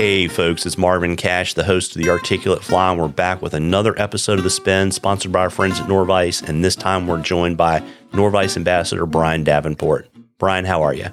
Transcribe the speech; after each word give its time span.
Hey, 0.00 0.28
folks, 0.28 0.64
it's 0.64 0.78
Marvin 0.78 1.14
Cash, 1.14 1.52
the 1.52 1.64
host 1.64 1.94
of 1.94 2.02
The 2.02 2.08
Articulate 2.08 2.64
Fly, 2.64 2.90
and 2.90 2.98
we're 2.98 3.06
back 3.06 3.42
with 3.42 3.52
another 3.52 3.94
episode 4.00 4.38
of 4.38 4.44
The 4.44 4.48
Spin, 4.48 4.92
sponsored 4.92 5.30
by 5.30 5.40
our 5.40 5.50
friends 5.50 5.78
at 5.78 5.88
Norvise. 5.88 6.40
And 6.40 6.64
this 6.64 6.74
time 6.74 7.06
we're 7.06 7.20
joined 7.20 7.58
by 7.58 7.82
Norvise 8.14 8.56
Ambassador 8.56 9.04
Brian 9.04 9.44
Davenport. 9.44 10.08
Brian, 10.38 10.64
how 10.64 10.80
are 10.80 10.94
you? 10.94 11.04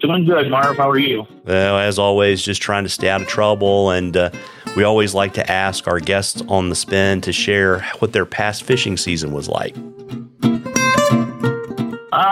Doing 0.00 0.24
good, 0.24 0.50
Marv. 0.50 0.78
How 0.78 0.90
are 0.90 0.98
you? 0.98 1.24
Well, 1.44 1.78
as 1.78 1.96
always, 1.96 2.42
just 2.42 2.60
trying 2.60 2.82
to 2.82 2.90
stay 2.90 3.08
out 3.08 3.22
of 3.22 3.28
trouble. 3.28 3.90
And 3.90 4.16
uh, 4.16 4.30
we 4.74 4.82
always 4.82 5.14
like 5.14 5.32
to 5.34 5.48
ask 5.48 5.86
our 5.86 6.00
guests 6.00 6.42
on 6.48 6.70
The 6.70 6.74
Spin 6.74 7.20
to 7.20 7.32
share 7.32 7.82
what 8.00 8.14
their 8.14 8.26
past 8.26 8.64
fishing 8.64 8.96
season 8.96 9.30
was 9.30 9.48
like. 9.48 9.76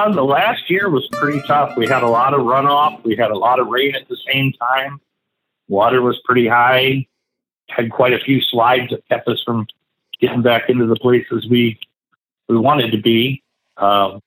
Uh, 0.05 0.13
the 0.13 0.23
last 0.23 0.69
year 0.69 0.91
was 0.91 1.07
pretty 1.13 1.41
tough. 1.47 1.77
We 1.79 1.87
had 1.87 2.03
a 2.03 2.09
lot 2.09 2.35
of 2.35 2.41
runoff. 2.41 3.03
We 3.05 3.17
had 3.17 3.31
a 3.31 3.39
lot 3.39 3.59
of 3.59 3.69
rain 3.69 3.95
at 3.95 4.07
the 4.07 4.19
same 4.31 4.53
time. 4.53 5.01
Water 5.67 6.03
was 6.03 6.21
pretty 6.27 6.47
high. 6.47 7.07
Had 7.71 7.91
quite 7.91 8.13
a 8.13 8.19
few 8.19 8.43
slides 8.43 8.91
that 8.91 9.09
kept 9.09 9.27
us 9.29 9.43
from 9.43 9.67
getting 10.21 10.43
back 10.43 10.69
into 10.69 10.87
the 10.87 10.97
places 10.97 11.49
we 11.49 11.79
we 12.49 12.59
wanted 12.59 12.91
to 12.93 12.99
be. 12.99 13.43
Um, 13.79 14.21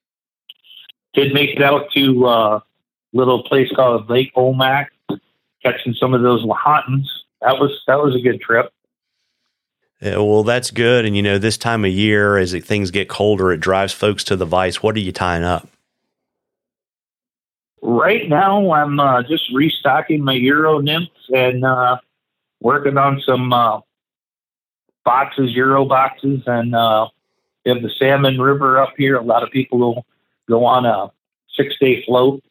did 1.13 1.31
make 1.33 1.51
it 1.51 1.61
out 1.61 1.91
to 1.91 2.27
a 2.27 2.63
little 3.13 3.43
place 3.43 3.71
called 3.75 4.09
Lake 4.09 4.33
Omak, 4.35 4.87
catching 5.61 5.93
some 5.93 6.15
of 6.15 6.23
those 6.23 6.43
Lahontans. 6.43 7.05
That 7.41 7.59
was 7.59 7.83
that 7.85 8.01
was 8.01 8.15
a 8.15 8.19
good 8.19 8.41
trip. 8.41 8.73
Yeah, 10.01 10.17
well, 10.17 10.43
that's 10.43 10.69
good. 10.69 11.05
And 11.05 11.15
you 11.15 11.23
know, 11.23 11.37
this 11.37 11.57
time 11.57 11.83
of 11.83 11.91
year, 11.91 12.37
as 12.37 12.53
things 12.53 12.91
get 12.91 13.09
colder, 13.09 13.51
it 13.51 13.59
drives 13.59 13.93
folks 13.93 14.23
to 14.25 14.35
the 14.35 14.45
vice. 14.45 14.83
What 14.83 14.95
are 14.95 14.99
you 14.99 15.11
tying 15.11 15.43
up? 15.43 15.67
Right 17.81 18.27
now, 18.29 18.71
I'm 18.71 18.99
uh, 18.99 19.23
just 19.23 19.51
restocking 19.53 20.23
my 20.23 20.33
Euro 20.33 20.79
nymphs 20.79 21.29
and 21.33 21.63
uh, 21.63 21.97
working 22.59 22.97
on 22.97 23.21
some 23.21 23.53
uh, 23.53 23.79
boxes, 25.03 25.51
Euro 25.53 25.85
boxes, 25.85 26.41
and 26.45 26.75
uh, 26.75 27.07
we 27.65 27.71
have 27.71 27.81
the 27.81 27.89
Salmon 27.97 28.39
River 28.39 28.79
up 28.79 28.93
here. 28.97 29.15
A 29.15 29.21
lot 29.21 29.43
of 29.43 29.51
people 29.51 29.79
will 29.79 30.05
go 30.49 30.65
on 30.65 30.85
a 30.85 31.11
six-day 31.55 32.03
float, 32.05 32.43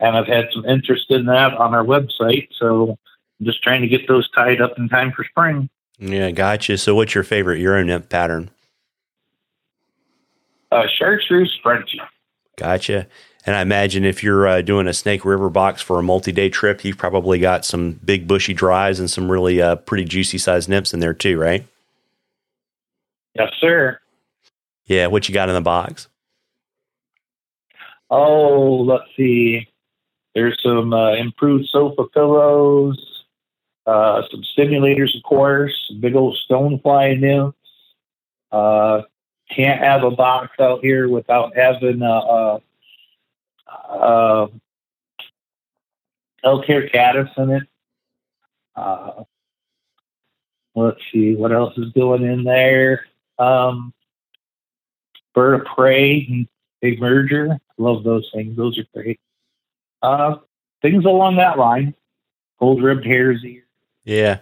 and 0.00 0.16
I've 0.16 0.26
had 0.26 0.48
some 0.52 0.64
interest 0.66 1.10
in 1.10 1.26
that 1.26 1.54
on 1.54 1.74
our 1.74 1.84
website. 1.84 2.48
So 2.52 2.98
I'm 3.40 3.46
just 3.46 3.62
trying 3.62 3.82
to 3.82 3.88
get 3.88 4.08
those 4.08 4.30
tied 4.30 4.60
up 4.60 4.78
in 4.78 4.88
time 4.88 5.12
for 5.12 5.24
spring. 5.24 5.70
Yeah, 6.02 6.32
gotcha. 6.32 6.78
So, 6.78 6.96
what's 6.96 7.14
your 7.14 7.22
favorite 7.22 7.60
Euro 7.60 7.84
nymph 7.84 8.08
pattern? 8.08 8.50
Uh, 10.72 10.86
chartreuse 10.98 11.56
Frenchy. 11.62 12.00
Gotcha. 12.56 13.06
And 13.46 13.54
I 13.54 13.62
imagine 13.62 14.04
if 14.04 14.22
you're 14.22 14.46
uh, 14.48 14.62
doing 14.62 14.88
a 14.88 14.92
Snake 14.92 15.24
River 15.24 15.48
box 15.48 15.80
for 15.80 15.98
a 15.98 16.02
multi-day 16.02 16.48
trip, 16.48 16.84
you've 16.84 16.98
probably 16.98 17.38
got 17.38 17.64
some 17.64 17.92
big 18.04 18.26
bushy 18.26 18.52
dries 18.52 18.98
and 18.98 19.08
some 19.08 19.30
really 19.30 19.62
uh, 19.62 19.76
pretty 19.76 20.04
juicy 20.04 20.38
sized 20.38 20.68
nymphs 20.68 20.92
in 20.92 21.00
there 21.00 21.14
too, 21.14 21.38
right? 21.38 21.66
Yes, 23.34 23.50
sir. 23.60 23.98
Yeah. 24.86 25.06
What 25.06 25.28
you 25.28 25.34
got 25.34 25.48
in 25.48 25.54
the 25.54 25.60
box? 25.60 26.08
Oh, 28.10 28.82
let's 28.82 29.08
see. 29.16 29.68
There's 30.34 30.58
some 30.62 30.92
uh, 30.92 31.14
improved 31.14 31.66
sofa 31.70 32.04
pillows, 32.12 33.11
uh, 33.86 34.22
some 34.30 34.42
stimulators, 34.56 35.16
of 35.16 35.22
course, 35.22 35.92
big 36.00 36.14
old 36.14 36.38
stonefly 36.48 37.18
nymphs. 37.18 37.56
Uh, 38.50 39.02
can't 39.50 39.80
have 39.80 40.04
a 40.04 40.10
box 40.10 40.58
out 40.60 40.80
here 40.82 41.08
without 41.08 41.56
having 41.56 42.02
a, 42.02 42.06
a, 42.06 42.60
a 43.90 44.48
elk 46.44 46.66
caddis 46.66 47.28
in 47.36 47.50
it. 47.50 47.62
Uh, 48.74 49.24
let's 50.74 51.00
see 51.12 51.34
what 51.34 51.52
else 51.52 51.76
is 51.76 51.92
going 51.92 52.22
in 52.22 52.44
there. 52.44 53.06
Um, 53.38 53.92
bird 55.34 55.60
of 55.60 55.66
prey 55.66 56.26
and 56.28 56.48
big 56.80 57.00
merger. 57.00 57.58
Love 57.78 58.04
those 58.04 58.30
things. 58.32 58.56
Those 58.56 58.78
are 58.78 58.86
great. 58.94 59.20
Uh, 60.02 60.36
things 60.82 61.04
along 61.04 61.36
that 61.36 61.58
line. 61.58 61.94
Gold 62.58 62.82
ribbed 62.82 63.04
hares. 63.04 63.44
Yeah. 64.04 64.38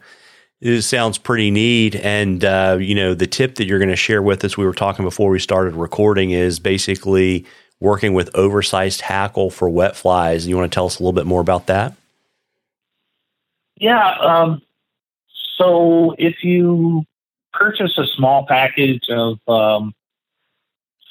It 0.60 0.82
sounds 0.82 1.16
pretty 1.16 1.50
neat. 1.50 1.97
And, 1.97 2.44
uh, 2.44 2.76
you 2.81 2.94
know, 2.94 3.15
the 3.15 3.26
tip 3.26 3.54
that 3.54 3.66
you're 3.66 3.78
going 3.78 3.88
to 3.88 3.97
share 3.97 4.22
with 4.22 4.44
us, 4.44 4.59
we 4.59 4.66
were 4.66 4.75
talking 4.75 5.04
before 5.04 5.31
we 5.31 5.38
started 5.38 5.75
recording, 5.75 6.32
is 6.32 6.59
basically 6.59 7.47
working 7.81 8.12
with 8.12 8.28
oversized 8.34 9.00
hackle 9.00 9.50
for 9.50 9.71
wet 9.71 9.97
flies. 9.97 10.47
You 10.47 10.56
want 10.56 10.71
to 10.71 10.75
tell 10.75 10.84
us 10.84 10.98
a 10.98 11.03
little 11.03 11.15
bit 11.15 11.26
more 11.26 11.41
about 11.41 11.66
that? 11.69 11.94
Yeah. 13.76 14.10
Um, 14.21 14.60
so 15.56 16.15
if 16.19 16.44
you 16.44 17.04
purchase 17.54 17.97
a 17.97 18.06
small 18.06 18.44
package 18.47 19.09
of, 19.09 19.38
um, 19.48 19.94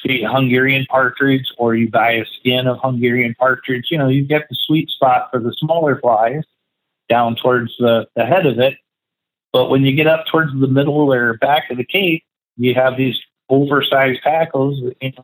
say, 0.06 0.22
Hungarian 0.22 0.86
partridge, 0.86 1.52
or 1.58 1.76
you 1.76 1.90
buy 1.90 2.12
a 2.12 2.26
skin 2.26 2.68
of 2.68 2.78
Hungarian 2.84 3.34
partridge, 3.34 3.88
you 3.90 3.98
know, 3.98 4.08
you 4.08 4.24
get 4.24 4.48
the 4.48 4.56
sweet 4.56 4.90
spot 4.90 5.30
for 5.32 5.40
the 5.40 5.54
smaller 5.54 6.00
flies 6.00 6.44
down 7.10 7.36
towards 7.36 7.76
the, 7.78 8.08
the 8.16 8.26
head 8.26 8.46
of 8.46 8.60
it. 8.60 8.78
But 9.52 9.70
when 9.70 9.84
you 9.84 9.94
get 9.94 10.08
up 10.08 10.28
towards 10.28 10.52
the 10.60 10.68
middle 10.68 11.12
or 11.12 11.34
back 11.36 11.72
of 11.72 11.78
the 11.78 11.84
cape, 11.84 12.24
you 12.56 12.76
have 12.76 12.98
these 12.98 13.20
oversized 13.50 14.22
hackles, 14.24 14.80
you 15.02 15.12
know, 15.12 15.24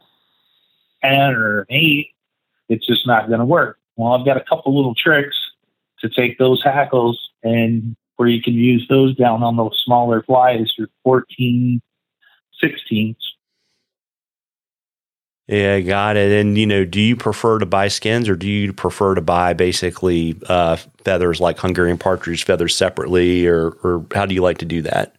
10 1.04 1.36
or 1.36 1.66
8. 1.70 2.08
It's 2.70 2.88
just 2.88 3.06
not 3.06 3.28
going 3.28 3.40
to 3.40 3.46
work. 3.46 3.78
Well, 3.96 4.14
I've 4.14 4.26
got 4.26 4.38
a 4.38 4.44
couple 4.44 4.76
little 4.76 4.96
tricks 4.96 5.38
to 6.00 6.10
take 6.10 6.38
those 6.38 6.64
hackles 6.64 7.30
and 7.44 7.96
where 8.18 8.28
you 8.28 8.42
can 8.42 8.54
use 8.54 8.86
those 8.90 9.16
down 9.16 9.44
on 9.44 9.58
those 9.58 9.82
smaller 9.86 10.24
flies, 10.24 10.74
your 10.78 10.88
14, 11.04 11.82
16s. 12.64 13.16
Yeah, 15.48 15.80
got 15.82 16.18
it. 16.18 16.32
And 16.32 16.58
you 16.58 16.66
know, 16.66 16.86
do 16.86 17.00
you 17.00 17.16
prefer 17.16 17.60
to 17.60 17.66
buy 17.66 17.88
skins 17.88 18.28
or 18.28 18.36
do 18.36 18.48
you 18.48 18.74
prefer 18.74 19.14
to 19.14 19.22
buy 19.22 19.54
basically 19.54 20.40
uh, 20.50 20.78
feathers 21.04 21.40
like 21.40 21.60
Hungarian 21.60 22.00
partridge 22.00 22.44
feathers 22.46 22.76
separately, 22.76 23.46
or 23.46 23.70
or 23.84 24.06
how 24.14 24.26
do 24.26 24.34
you 24.34 24.42
like 24.42 24.58
to 24.60 24.66
do 24.66 24.82
that? 24.84 25.16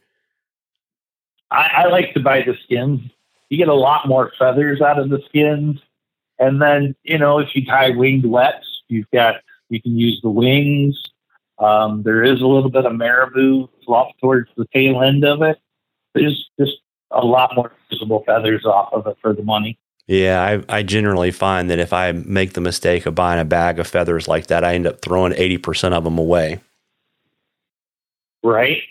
I, 1.53 1.71
I 1.77 1.87
like 1.87 2.13
to 2.15 2.21
buy 2.21 2.43
the 2.43 2.57
skins. 2.65 3.03
You 3.51 3.59
get 3.59 3.69
a 3.69 3.75
lot 3.75 4.09
more 4.09 4.33
feathers 4.37 4.81
out 4.81 4.99
of 4.99 5.11
the 5.11 5.23
skins, 5.27 5.81
and 6.41 6.61
then 6.61 6.97
you 7.05 7.19
know 7.19 7.39
if 7.39 7.55
you 7.55 7.65
tie 7.65 7.91
winged 7.91 8.27
wets, 8.27 8.83
you've 8.89 9.11
got 9.13 9.37
you 9.69 9.81
can 9.81 9.97
use 9.97 10.21
the 10.23 10.31
wings. 10.31 11.01
Um, 11.61 12.03
there 12.03 12.25
is 12.25 12.41
a 12.41 12.47
little 12.47 12.69
bit 12.69 12.85
of 12.85 12.95
marabou 12.97 13.69
fluff 13.85 14.09
towards 14.21 14.51
the 14.57 14.67
tail 14.75 15.03
end 15.03 15.25
of 15.25 15.43
it. 15.43 15.59
There's 16.15 16.51
just 16.59 16.79
a 17.13 17.25
lot 17.25 17.55
more 17.55 17.73
visible 17.91 18.25
feathers 18.27 18.65
off 18.65 18.93
of 18.93 19.07
it 19.07 19.17
for 19.23 19.33
the 19.33 19.45
money. 19.45 19.79
Yeah, 20.07 20.63
I, 20.69 20.79
I 20.79 20.83
generally 20.85 21.33
find 21.33 21.69
that 21.71 21.81
if 21.81 21.93
I 21.93 22.13
make 22.13 22.53
the 22.53 22.61
mistake 22.61 23.07
of 23.07 23.15
buying 23.15 23.41
a 23.41 23.45
bag 23.45 23.81
of 23.81 23.89
feathers 23.89 24.29
like 24.29 24.47
that, 24.47 24.63
I 24.63 24.75
end 24.75 24.87
up 24.87 25.01
throwing 25.01 25.33
80% 25.33 25.93
of 25.93 26.05
them 26.05 26.19
away. 26.19 26.61
Right. 28.43 28.83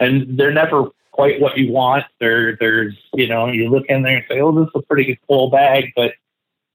And 0.00 0.38
they're 0.38 0.52
never 0.52 0.88
quite 1.12 1.40
what 1.40 1.58
you 1.58 1.70
want. 1.70 2.04
There, 2.18 2.56
there's, 2.56 2.96
you 3.12 3.28
know, 3.28 3.48
you 3.48 3.68
look 3.68 3.86
in 3.88 4.02
there 4.02 4.16
and 4.16 4.24
say, 4.28 4.40
oh, 4.40 4.52
this 4.52 4.68
is 4.68 4.72
a 4.74 4.82
pretty 4.82 5.18
good 5.28 5.50
bag, 5.50 5.92
but 5.94 6.12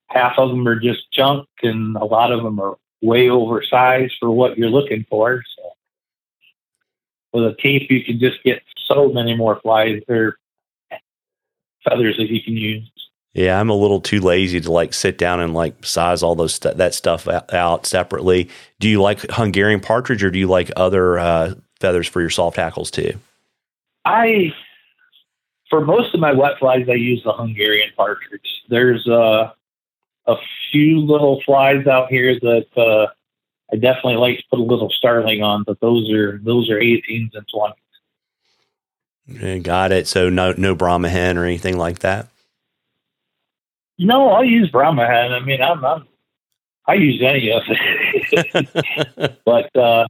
half 0.07 0.37
of 0.37 0.49
them 0.49 0.67
are 0.67 0.79
just 0.79 1.11
junk 1.11 1.47
and 1.63 1.95
a 1.95 2.05
lot 2.05 2.31
of 2.31 2.43
them 2.43 2.59
are 2.59 2.77
way 3.01 3.29
oversized 3.29 4.15
for 4.19 4.29
what 4.29 4.57
you're 4.57 4.69
looking 4.69 5.05
for. 5.09 5.43
So 5.55 5.63
with 7.33 7.51
a 7.51 7.55
cape, 7.55 7.89
you 7.89 8.03
can 8.03 8.19
just 8.19 8.43
get 8.43 8.61
so 8.85 9.09
many 9.09 9.35
more 9.35 9.59
flies 9.61 10.01
or 10.07 10.37
feathers 11.83 12.17
that 12.17 12.29
you 12.29 12.43
can 12.43 12.55
use. 12.55 12.90
Yeah, 13.33 13.59
I'm 13.59 13.69
a 13.69 13.75
little 13.75 14.01
too 14.01 14.19
lazy 14.19 14.59
to 14.59 14.71
like 14.71 14.93
sit 14.93 15.17
down 15.17 15.39
and 15.39 15.53
like 15.53 15.85
size 15.85 16.21
all 16.21 16.35
those 16.35 16.55
st- 16.55 16.77
that 16.77 16.93
stuff 16.93 17.27
out 17.27 17.85
separately. 17.85 18.49
Do 18.79 18.89
you 18.89 19.01
like 19.01 19.21
Hungarian 19.31 19.79
partridge 19.79 20.23
or 20.23 20.31
do 20.31 20.39
you 20.39 20.47
like 20.47 20.69
other 20.75 21.17
uh, 21.17 21.53
feathers 21.79 22.07
for 22.07 22.19
your 22.19 22.29
soft 22.29 22.57
hackles 22.57 22.91
too? 22.91 23.13
I, 24.03 24.53
for 25.69 25.79
most 25.85 26.13
of 26.13 26.19
my 26.19 26.33
wet 26.33 26.59
flies, 26.59 26.87
I 26.89 26.95
use 26.95 27.23
the 27.23 27.31
Hungarian 27.31 27.91
partridge. 27.95 28.63
There's 28.67 29.07
uh, 29.07 29.51
a 30.27 30.35
few 30.71 30.99
little 30.99 31.41
flies 31.45 31.87
out 31.87 32.09
here 32.09 32.37
that 32.37 32.67
uh, 32.75 33.07
I 33.71 33.77
definitely 33.77 34.15
like 34.15 34.39
to 34.39 34.43
put 34.49 34.59
a 34.59 34.63
little 34.63 34.89
starling 34.89 35.41
on, 35.41 35.63
but 35.63 35.79
those 35.79 36.11
are 36.11 36.37
those 36.39 36.69
are 36.69 36.79
18s 36.79 37.31
and 37.33 37.47
20s. 37.47 37.73
Yeah, 39.27 39.57
got 39.59 39.93
it. 39.93 40.07
So 40.07 40.29
no 40.29 40.53
no 40.57 40.75
Brahma 40.75 41.07
hen 41.07 41.37
or 41.37 41.45
anything 41.45 41.77
like 41.77 41.99
that. 41.99 42.27
No, 44.01 44.29
I'll 44.29 44.43
use 44.43 44.69
Brahma 44.69 45.05
hen. 45.05 45.31
I 45.31 45.39
mean, 45.41 45.61
I'm, 45.61 45.85
I'm 45.85 46.07
I 46.87 46.95
use 46.95 47.21
any 47.21 47.51
of 47.51 47.61
it, 47.67 49.39
but 49.45 49.75
uh, 49.75 50.07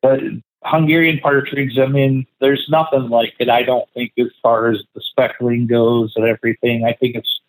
but 0.00 0.20
Hungarian 0.62 1.18
partridge. 1.18 1.78
I 1.78 1.86
mean, 1.86 2.26
there's 2.40 2.64
nothing 2.70 3.08
like 3.08 3.34
it. 3.40 3.48
I 3.48 3.64
don't 3.64 3.88
think 3.92 4.12
as 4.18 4.28
far 4.40 4.70
as 4.70 4.82
the 4.94 5.00
speckling 5.00 5.66
goes 5.66 6.12
and 6.14 6.24
everything. 6.24 6.84
I 6.84 6.92
think 6.92 7.16
it's 7.16 7.40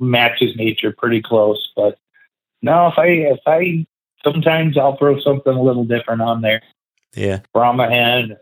matches 0.00 0.56
nature 0.56 0.92
pretty 0.96 1.22
close. 1.22 1.72
But 1.76 1.96
no, 2.60 2.88
if 2.88 2.98
I 2.98 3.06
if 3.06 3.40
I 3.46 3.86
sometimes 4.24 4.76
I'll 4.76 4.96
throw 4.96 5.20
something 5.20 5.52
a 5.52 5.62
little 5.62 5.84
different 5.84 6.20
on 6.20 6.40
there. 6.40 6.62
Yeah. 7.14 7.40
Brahma 7.54 7.88
hen 7.88 8.36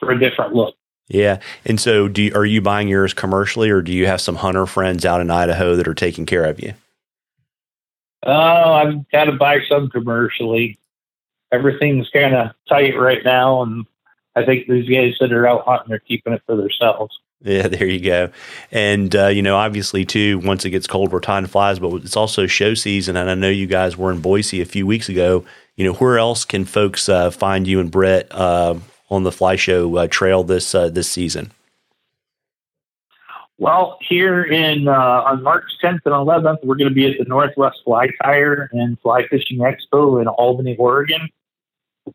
for 0.00 0.10
a 0.10 0.18
different 0.18 0.54
look. 0.54 0.74
Yeah. 1.08 1.40
And 1.64 1.80
so 1.80 2.08
do 2.08 2.22
you, 2.22 2.34
are 2.34 2.46
you 2.46 2.60
buying 2.60 2.88
yours 2.88 3.12
commercially 3.12 3.70
or 3.70 3.82
do 3.82 3.92
you 3.92 4.06
have 4.06 4.20
some 4.20 4.36
hunter 4.36 4.66
friends 4.66 5.04
out 5.04 5.20
in 5.20 5.30
Idaho 5.30 5.76
that 5.76 5.86
are 5.86 5.94
taking 5.94 6.26
care 6.26 6.44
of 6.44 6.60
you? 6.60 6.74
Oh, 8.26 8.72
I've 8.72 9.08
got 9.10 9.24
to 9.24 9.32
buy 9.32 9.60
some 9.68 9.90
commercially. 9.90 10.78
Everything's 11.52 12.08
kind 12.08 12.34
of 12.34 12.52
tight 12.68 12.98
right 12.98 13.22
now, 13.22 13.62
and 13.62 13.86
I 14.34 14.44
think 14.44 14.66
these 14.66 14.88
guys 14.88 15.14
that 15.20 15.32
are 15.32 15.46
out 15.46 15.64
hunting 15.66 15.92
are 15.92 15.98
keeping 15.98 16.32
it 16.32 16.42
for 16.46 16.56
themselves. 16.56 17.18
Yeah, 17.42 17.68
there 17.68 17.86
you 17.86 18.00
go. 18.00 18.30
And, 18.72 19.14
uh, 19.14 19.26
you 19.26 19.42
know, 19.42 19.56
obviously, 19.56 20.04
too, 20.04 20.38
once 20.38 20.64
it 20.64 20.70
gets 20.70 20.86
cold, 20.86 21.12
we're 21.12 21.20
time 21.20 21.46
flies, 21.46 21.78
but 21.78 21.92
it's 21.96 22.16
also 22.16 22.46
show 22.46 22.74
season. 22.74 23.16
And 23.16 23.30
I 23.30 23.34
know 23.34 23.50
you 23.50 23.66
guys 23.66 23.96
were 23.96 24.10
in 24.10 24.20
Boise 24.20 24.62
a 24.62 24.66
few 24.66 24.86
weeks 24.86 25.08
ago. 25.08 25.44
You 25.76 25.84
know, 25.84 25.94
where 25.94 26.18
else 26.18 26.44
can 26.44 26.64
folks 26.64 27.08
uh, 27.08 27.30
find 27.30 27.66
you 27.66 27.80
and 27.80 27.90
Brett 27.90 28.28
uh, 28.30 28.76
on 29.10 29.22
the 29.22 29.32
Fly 29.32 29.56
Show 29.56 29.96
uh, 29.96 30.06
trail 30.06 30.44
this 30.44 30.74
uh, 30.74 30.88
this 30.88 31.08
season? 31.08 31.52
Well, 33.58 33.98
here 34.00 34.42
in 34.42 34.88
uh, 34.88 34.92
on 34.92 35.42
March 35.42 35.64
10th 35.82 36.00
and 36.04 36.14
11th, 36.14 36.64
we're 36.64 36.74
going 36.74 36.88
to 36.88 36.94
be 36.94 37.06
at 37.06 37.18
the 37.18 37.24
Northwest 37.24 37.78
Fly 37.84 38.08
Tyer 38.22 38.68
and 38.72 38.98
Fly 39.00 39.26
Fishing 39.28 39.58
Expo 39.58 40.20
in 40.20 40.26
Albany, 40.26 40.76
Oregon. 40.76 41.28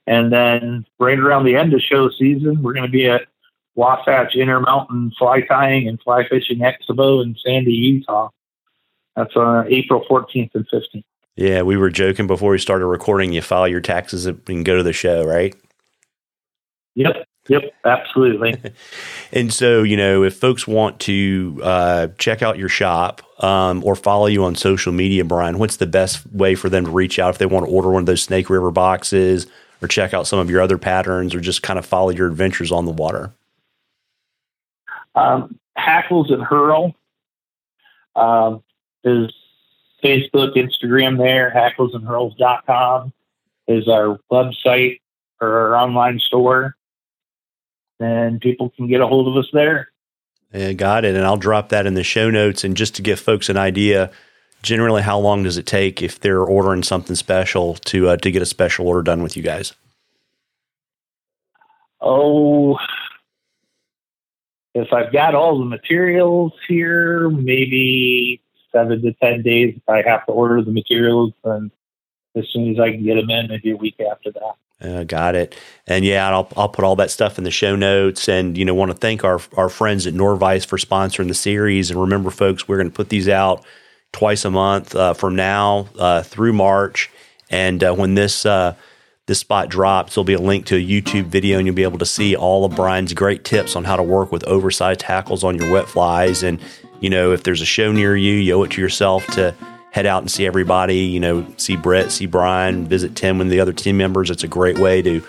And 0.06 0.32
then 0.32 0.86
right 1.00 1.18
around 1.18 1.46
the 1.46 1.56
end 1.56 1.74
of 1.74 1.82
show 1.82 2.10
season, 2.10 2.62
we're 2.62 2.74
going 2.74 2.86
to 2.86 2.92
be 2.92 3.08
at 3.08 3.28
Wasatch 3.76 4.36
Intermountain 4.36 5.12
Fly 5.18 5.42
Tying 5.42 5.88
and 5.88 6.00
Fly 6.02 6.28
Fishing 6.28 6.60
Expo 6.60 7.24
in 7.24 7.36
Sandy, 7.44 7.72
Utah. 7.72 8.30
That's 9.16 9.36
on 9.36 9.72
April 9.72 10.06
14th 10.10 10.52
and 10.54 10.68
15th. 10.70 11.04
Yeah, 11.36 11.62
we 11.62 11.78
were 11.78 11.90
joking 11.90 12.28
before 12.28 12.52
we 12.52 12.58
started 12.58 12.86
recording. 12.86 13.32
You 13.32 13.42
file 13.42 13.68
your 13.68 13.80
taxes 13.80 14.26
and 14.26 14.66
go 14.66 14.76
to 14.76 14.84
the 14.84 14.94
show, 14.94 15.24
right? 15.24 15.56
Yep. 17.00 17.26
Yep, 17.48 17.64
absolutely. 17.86 18.62
and 19.32 19.52
so, 19.52 19.84
you 19.84 19.96
know, 19.96 20.24
if 20.24 20.36
folks 20.36 20.68
want 20.68 21.00
to 21.02 21.60
uh, 21.64 22.08
check 22.18 22.44
out 22.44 22.60
your 22.60 22.70
shop 22.70 23.22
um, 23.44 23.84
or 23.86 23.96
follow 23.96 24.28
you 24.28 24.44
on 24.44 24.54
social 24.54 24.92
media, 24.92 25.24
Brian, 25.24 25.58
what's 25.58 25.78
the 25.78 25.88
best 25.88 26.30
way 26.32 26.56
for 26.56 26.70
them 26.70 26.86
to 26.86 26.92
reach 26.92 27.18
out 27.18 27.30
if 27.30 27.38
they 27.38 27.46
want 27.46 27.66
to 27.66 27.72
order 27.72 27.90
one 27.90 28.02
of 28.02 28.06
those 28.06 28.22
Snake 28.22 28.50
River 28.50 28.70
boxes 28.70 29.48
or 29.82 29.88
check 29.88 30.14
out 30.14 30.28
some 30.28 30.40
of 30.40 30.50
your 30.50 30.62
other 30.62 30.78
patterns 30.78 31.34
or 31.34 31.40
just 31.40 31.64
kind 31.64 31.80
of 31.80 31.86
follow 31.86 32.10
your 32.10 32.28
adventures 32.28 32.72
on 32.72 32.86
the 32.86 32.92
water? 32.92 33.32
Um, 35.16 35.58
Hackles 35.78 36.32
and 36.32 36.44
Herl 36.44 36.94
um, 38.16 38.62
is 39.06 39.34
Facebook, 40.04 40.56
Instagram 40.56 41.18
there. 41.18 41.52
Hacklesandherls.com 41.56 43.14
is 43.70 43.88
our 43.88 44.20
website 44.30 45.00
or 45.42 45.58
our 45.58 45.76
online 45.78 46.20
store 46.20 46.76
and 48.00 48.40
people 48.40 48.70
can 48.70 48.88
get 48.88 49.02
a 49.02 49.08
hold 49.08 49.28
of 49.28 49.38
us 49.38 49.50
there. 49.54 49.90
Yeah, 50.54 50.74
got 50.74 51.06
it. 51.06 51.16
And 51.16 51.26
I'll 51.26 51.38
drop 51.38 51.70
that 51.70 51.86
in 51.86 51.94
the 51.94 52.04
show 52.04 52.30
notes. 52.30 52.64
And 52.64 52.76
just 52.76 52.96
to 52.96 53.02
give 53.02 53.20
folks 53.20 53.50
an 53.50 53.58
idea, 53.58 54.12
generally, 54.62 55.02
how 55.02 55.20
long 55.20 55.44
does 55.44 55.58
it 55.58 55.66
take 55.66 56.02
if 56.02 56.20
they're 56.20 56.42
ordering 56.44 56.84
something 56.84 57.16
special 57.16 57.76
to 57.76 58.10
uh, 58.10 58.18
to 58.18 58.32
get 58.32 58.42
a 58.42 58.48
special 58.48 58.88
order 58.88 59.04
done 59.04 59.22
with 59.22 59.38
you 59.38 59.44
guys? 59.44 59.74
Oh, 62.02 62.80
if 64.74 64.94
I've 64.94 65.12
got 65.12 65.36
all 65.36 65.60
the 65.60 65.66
materials 65.66 66.54
here, 66.68 67.30
maybe 67.30 68.42
seven 68.72 69.02
to 69.02 69.14
ten 69.14 69.42
days. 69.42 69.76
If 69.76 69.90
I 69.90 70.02
have 70.08 70.26
to 70.26 70.32
order 70.32 70.62
the 70.62 70.72
materials, 70.72 71.34
then 71.44 71.72
as 72.36 72.46
soon 72.50 72.72
as 72.72 72.80
I 72.80 72.92
can 72.92 73.04
get 73.04 73.16
them 73.16 73.30
in, 73.30 73.48
maybe 73.48 73.72
a 73.72 73.76
week 73.76 74.00
after 74.00 74.32
that. 74.32 74.56
Uh, 74.82 75.04
got 75.04 75.36
it. 75.36 75.56
And 75.88 76.06
yeah, 76.06 76.30
I'll 76.30 76.50
I'll 76.56 76.70
put 76.70 76.86
all 76.86 76.96
that 76.98 77.12
stuff 77.12 77.38
in 77.38 77.44
the 77.44 77.52
show 77.52 77.76
notes. 77.76 78.30
And 78.30 78.58
you 78.58 78.64
know, 78.64 78.74
want 78.74 78.92
to 78.92 78.98
thank 78.98 79.24
our 79.24 79.42
our 79.58 79.70
friends 79.70 80.08
at 80.08 80.14
Norvise 80.14 80.66
for 80.66 80.78
sponsoring 80.78 81.28
the 81.28 81.34
series. 81.34 81.92
And 81.92 82.00
remember, 82.00 82.30
folks, 82.30 82.68
we're 82.68 82.78
going 82.78 82.90
to 82.90 82.96
put 82.96 83.10
these 83.10 83.28
out 83.28 83.66
twice 84.12 84.46
a 84.46 84.52
month 84.52 84.96
uh, 84.96 85.14
from 85.14 85.36
now 85.36 85.90
uh, 85.98 86.24
through 86.24 86.54
March. 86.54 87.10
And 87.50 87.84
uh, 87.84 87.94
when 87.94 88.16
this 88.16 88.46
uh, 88.46 88.76
this 89.26 89.40
spot 89.40 89.70
drops, 89.70 90.16
there'll 90.16 90.24
be 90.24 90.34
a 90.34 90.40
link 90.40 90.66
to 90.68 90.76
a 90.76 90.84
YouTube 90.84 91.26
video, 91.26 91.58
and 91.58 91.68
you'll 91.68 91.76
be 91.76 91.84
able 91.84 92.00
to 92.00 92.06
see 92.06 92.36
all 92.36 92.64
of 92.64 92.76
Brian's 92.76 93.14
great 93.14 93.44
tips 93.44 93.76
on 93.76 93.84
how 93.84 93.96
to 93.96 94.04
work 94.04 94.32
with 94.32 94.44
oversized 94.46 95.02
hackles 95.02 95.44
on 95.44 95.58
your 95.58 95.72
wet 95.74 95.88
flies. 95.88 96.42
And 96.42 96.60
you 97.02 97.10
know, 97.10 97.32
if 97.34 97.44
there's 97.44 97.62
a 97.62 97.66
show 97.66 97.92
near 97.92 98.16
you, 98.16 98.34
you 98.34 98.54
owe 98.54 98.64
it 98.64 98.72
to 98.72 98.82
yourself 98.82 99.26
to 99.28 99.54
head 99.92 100.06
out 100.06 100.22
and 100.22 100.32
see 100.32 100.46
everybody. 100.46 100.98
You 100.98 101.20
know, 101.20 101.46
see 101.58 101.76
Brett, 101.76 102.12
see 102.12 102.26
Brian, 102.26 102.88
visit 102.88 103.16
Tim 103.16 103.42
and 103.42 103.52
the 103.52 103.60
other 103.60 103.74
team 103.74 103.98
members. 103.98 104.30
It's 104.30 104.44
a 104.44 104.48
great 104.48 104.78
way 104.78 105.02
to 105.02 105.22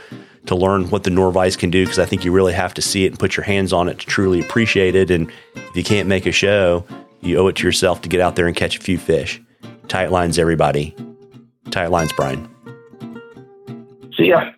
to 0.46 0.54
learn 0.54 0.88
what 0.88 1.04
the 1.04 1.10
Norvise 1.10 1.56
can 1.56 1.70
do 1.70 1.84
because 1.84 1.98
I 1.98 2.06
think 2.06 2.24
you 2.24 2.32
really 2.32 2.54
have 2.54 2.72
to 2.74 2.82
see 2.82 3.04
it 3.04 3.08
and 3.08 3.18
put 3.18 3.36
your 3.36 3.44
hands 3.44 3.72
on 3.72 3.88
it 3.88 3.98
to 3.98 4.06
truly 4.06 4.40
appreciate 4.40 4.94
it. 4.94 5.10
And 5.10 5.30
if 5.54 5.76
you 5.76 5.84
can't 5.84 6.08
make 6.08 6.24
a 6.26 6.32
show, 6.32 6.84
you 7.20 7.36
owe 7.38 7.46
it 7.48 7.56
to 7.56 7.66
yourself 7.66 8.00
to 8.02 8.08
get 8.08 8.20
out 8.20 8.36
there 8.36 8.46
and 8.46 8.56
catch 8.56 8.78
a 8.78 8.80
few 8.80 8.98
fish. 8.98 9.40
Tight 9.88 10.10
lines, 10.10 10.38
everybody. 10.38 10.94
Tight 11.70 11.90
lines, 11.90 12.12
Brian. 12.12 12.48
See 14.16 14.28
ya. 14.28 14.50